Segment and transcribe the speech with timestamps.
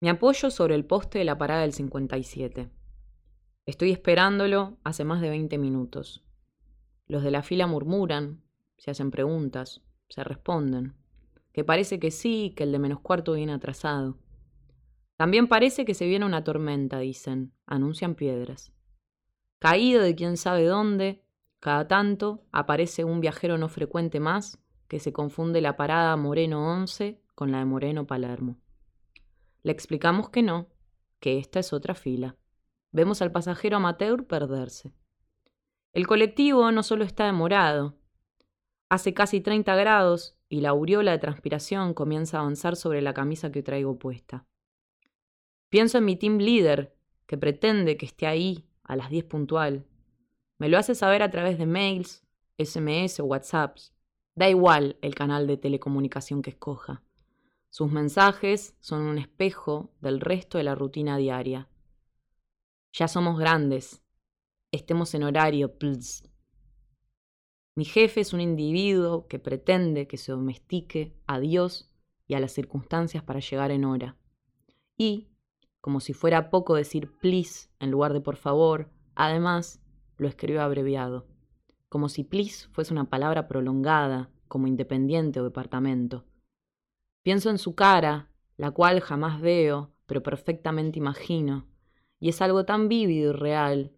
[0.00, 2.70] Me apoyo sobre el poste de la parada del 57.
[3.66, 6.24] Estoy esperándolo hace más de 20 minutos.
[7.08, 8.40] Los de la fila murmuran,
[8.76, 10.94] se hacen preguntas, se responden.
[11.52, 14.18] Que parece que sí, que el de menos cuarto viene atrasado.
[15.16, 18.72] También parece que se viene una tormenta, dicen, anuncian piedras.
[19.58, 21.24] Caído de quién sabe dónde,
[21.58, 27.20] cada tanto aparece un viajero no frecuente más que se confunde la parada Moreno 11
[27.34, 28.58] con la de Moreno Palermo.
[29.68, 30.70] Le explicamos que no,
[31.20, 32.36] que esta es otra fila.
[32.90, 34.94] Vemos al pasajero amateur perderse.
[35.92, 37.94] El colectivo no solo está demorado,
[38.88, 43.52] hace casi 30 grados y la aureola de transpiración comienza a avanzar sobre la camisa
[43.52, 44.46] que traigo puesta.
[45.68, 49.84] Pienso en mi team leader, que pretende que esté ahí a las 10 puntual.
[50.56, 52.24] Me lo hace saber a través de mails,
[52.56, 53.92] SMS o WhatsApps.
[54.34, 57.02] Da igual el canal de telecomunicación que escoja.
[57.70, 61.68] Sus mensajes son un espejo del resto de la rutina diaria.
[62.92, 64.02] Ya somos grandes.
[64.72, 66.28] Estemos en horario, please.
[67.74, 71.92] Mi jefe es un individuo que pretende que se domestique a Dios
[72.26, 74.16] y a las circunstancias para llegar en hora.
[74.96, 75.28] Y,
[75.80, 79.80] como si fuera poco decir please en lugar de por favor, además
[80.16, 81.28] lo escribió abreviado,
[81.88, 86.24] como si please fuese una palabra prolongada, como independiente o departamento.
[87.28, 91.66] Pienso en su cara, la cual jamás veo, pero perfectamente imagino,
[92.18, 93.92] y es algo tan vívido y real.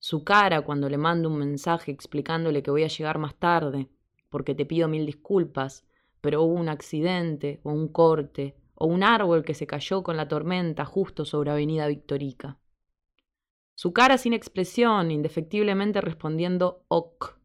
[0.00, 3.88] Su cara cuando le mando un mensaje explicándole que voy a llegar más tarde,
[4.28, 5.86] porque te pido mil disculpas,
[6.20, 10.28] pero hubo un accidente o un corte o un árbol que se cayó con la
[10.28, 12.58] tormenta justo sobre Avenida Victorica.
[13.74, 17.38] Su cara sin expresión, indefectiblemente respondiendo ok.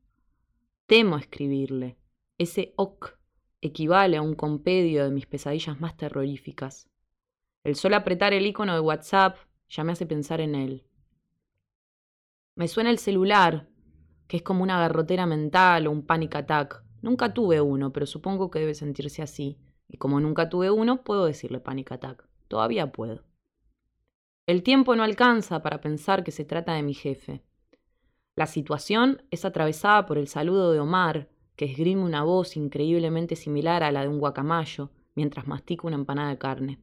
[0.85, 1.95] Temo escribirle.
[2.37, 3.18] Ese ok
[3.61, 6.89] equivale a un compendio de mis pesadillas más terroríficas.
[7.63, 10.85] El solo apretar el icono de WhatsApp ya me hace pensar en él.
[12.55, 13.69] Me suena el celular,
[14.27, 16.83] que es como una garrotera mental o un panic attack.
[17.01, 19.57] Nunca tuve uno, pero supongo que debe sentirse así.
[19.87, 22.27] Y como nunca tuve uno, puedo decirle panic attack.
[22.47, 23.23] Todavía puedo.
[24.45, 27.43] El tiempo no alcanza para pensar que se trata de mi jefe.
[28.35, 33.83] La situación es atravesada por el saludo de Omar, que esgrime una voz increíblemente similar
[33.83, 36.79] a la de un guacamayo mientras mastica una empanada de carne.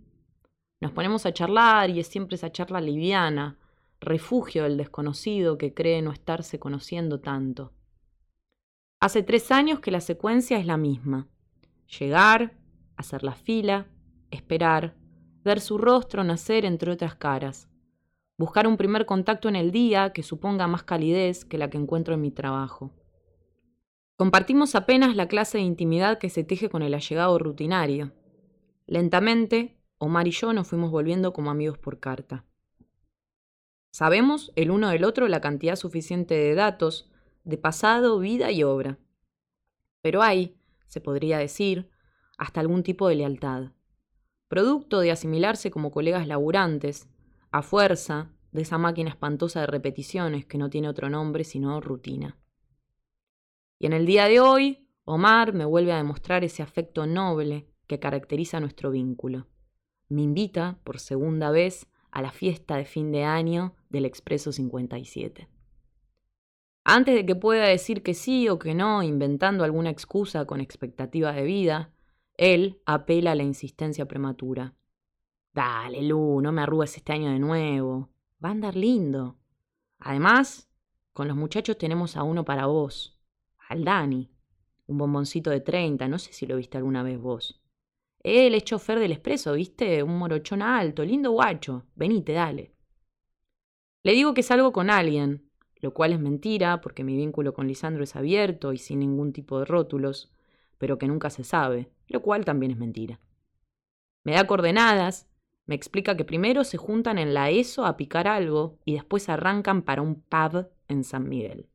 [0.83, 3.57] Nos ponemos a charlar y es siempre esa charla liviana,
[4.01, 7.73] refugio del desconocido que cree no estarse conociendo tanto.
[9.01, 11.27] Hace tres años que la secuencia es la misma.
[11.99, 12.53] Llegar,
[12.99, 13.87] hacer la fila,
[14.31, 14.95] esperar,
[15.43, 17.71] ver su rostro nacer entre otras caras,
[18.37, 22.13] buscar un primer contacto en el día que suponga más calidez que la que encuentro
[22.13, 22.93] en mi trabajo.
[24.17, 28.13] Compartimos apenas la clase de intimidad que se teje con el allegado rutinario.
[28.87, 32.47] Lentamente, Omar y yo nos fuimos volviendo como amigos por carta.
[33.93, 37.11] Sabemos el uno del otro la cantidad suficiente de datos,
[37.45, 38.99] de pasado, vida y obra.
[40.01, 40.57] Pero hay,
[40.87, 41.91] se podría decir,
[42.39, 43.73] hasta algún tipo de lealtad,
[44.49, 47.09] producto de asimilarse como colegas laburantes,
[47.51, 52.39] a fuerza de esa máquina espantosa de repeticiones que no tiene otro nombre sino rutina.
[53.79, 58.01] Y en el día de hoy, Omar me vuelve a demostrar ese afecto noble que
[58.01, 59.47] caracteriza nuestro vínculo.
[60.09, 65.49] Me invita, por segunda vez, a la fiesta de fin de año del Expreso 57.
[66.85, 71.33] Antes de que pueda decir que sí o que no, inventando alguna excusa con expectativa
[71.33, 71.93] de vida,
[72.37, 74.75] él apela a la insistencia prematura.
[75.53, 78.11] Dale, Lu, no me arrugues este año de nuevo.
[78.45, 79.37] Va a andar lindo.
[79.99, 80.69] Además,
[81.13, 83.16] con los muchachos tenemos a uno para vos
[83.69, 84.31] al Dani,
[84.87, 87.61] un bomboncito de 30, no sé si lo viste alguna vez vos.
[88.23, 90.03] Él es chofer del expreso, ¿viste?
[90.03, 91.85] Un morochón alto, lindo guacho.
[91.95, 92.73] Venite, dale.
[94.03, 95.49] Le digo que salgo con alguien,
[95.81, 99.59] lo cual es mentira, porque mi vínculo con Lisandro es abierto y sin ningún tipo
[99.59, 100.33] de rótulos,
[100.79, 103.21] pero que nunca se sabe, lo cual también es mentira.
[104.25, 105.29] Me da coordenadas,
[105.67, 109.83] me explica que primero se juntan en la ESO a picar algo y después arrancan
[109.83, 111.69] para un pub en San Miguel.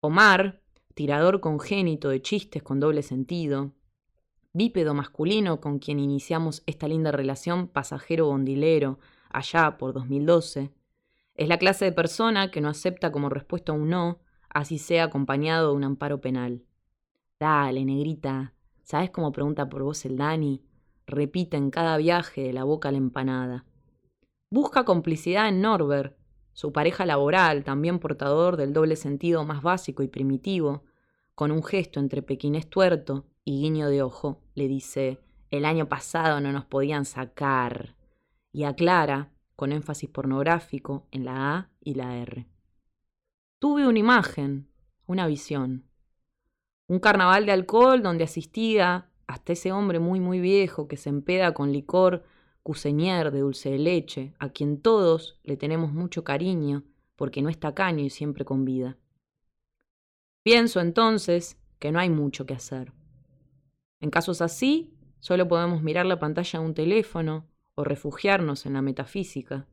[0.00, 0.59] Omar,
[1.00, 3.72] tirador congénito de chistes con doble sentido,
[4.52, 8.98] bípedo masculino con quien iniciamos esta linda relación pasajero-bondilero
[9.30, 10.70] allá por 2012,
[11.36, 14.18] es la clase de persona que no acepta como respuesta un no,
[14.50, 16.64] así sea acompañado de un amparo penal.
[17.40, 18.52] Dale, negrita,
[18.82, 20.62] ¿sabes cómo pregunta por vos el Dani?
[21.06, 23.64] Repite en cada viaje de la boca a la empanada.
[24.50, 26.14] Busca complicidad en Norbert,
[26.52, 30.84] su pareja laboral, también portador del doble sentido más básico y primitivo,
[31.40, 36.38] con un gesto entre pequinés tuerto y guiño de ojo, le dice, el año pasado
[36.38, 37.96] no nos podían sacar.
[38.52, 42.46] y aclara, con énfasis pornográfico, en la A y la R.
[43.58, 44.68] Tuve una imagen,
[45.06, 45.86] una visión.
[46.88, 51.54] Un carnaval de alcohol donde asistía hasta ese hombre muy muy viejo que se empeda
[51.54, 52.22] con licor
[52.62, 56.84] cuseñer de dulce de leche, a quien todos le tenemos mucho cariño
[57.16, 58.98] porque no es tacaño y siempre con vida.
[60.42, 62.92] Pienso entonces que no hay mucho que hacer.
[64.00, 68.82] En casos así, solo podemos mirar la pantalla de un teléfono o refugiarnos en la
[68.82, 69.66] metafísica.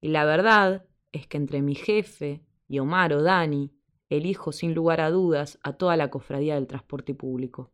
[0.00, 3.72] Y la verdad es que entre mi jefe y Omar o Dani,
[4.08, 7.70] elijo sin lugar a dudas a toda la cofradía del transporte público.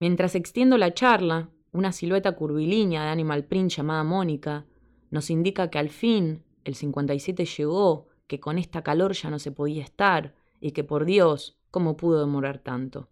[0.00, 4.64] Mientras extiendo la charla, una silueta curvilínea de Animal Print llamada Mónica
[5.10, 9.50] nos indica que al fin el 57 llegó, que con esta calor ya no se
[9.50, 13.10] podía estar y que por Dios, ¿cómo pudo demorar tanto?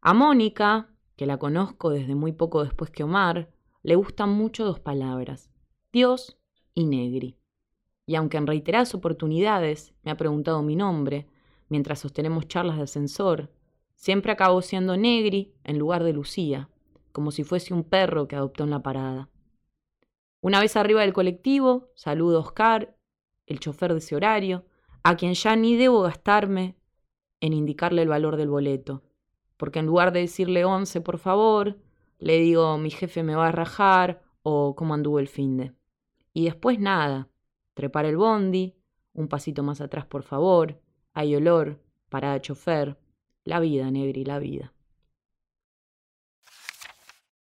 [0.00, 3.50] A Mónica, que la conozco desde muy poco después que Omar,
[3.84, 5.50] le gustan mucho dos palabras,
[5.92, 6.36] Dios
[6.74, 7.38] y Negri
[8.08, 11.28] y aunque en reiteradas oportunidades me ha preguntado mi nombre,
[11.68, 13.50] mientras sostenemos charlas de ascensor,
[13.94, 16.70] siempre acabo siendo Negri en lugar de Lucía,
[17.12, 19.28] como si fuese un perro que adoptó en la parada.
[20.40, 22.96] Una vez arriba del colectivo, saludo a Oscar,
[23.44, 24.64] el chofer de ese horario,
[25.02, 26.76] a quien ya ni debo gastarme
[27.40, 29.02] en indicarle el valor del boleto,
[29.56, 31.78] porque en lugar de decirle once, por favor,
[32.18, 35.72] le digo mi jefe me va a rajar o cómo anduvo el finde.
[36.32, 37.28] Y después nada,
[37.78, 38.74] Trepar el bondi,
[39.12, 40.80] un pasito más atrás por favor,
[41.12, 42.98] hay olor, parada chofer,
[43.44, 44.72] la vida, Negri, la vida.